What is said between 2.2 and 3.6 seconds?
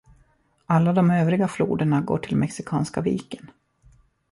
Mexikanska viken.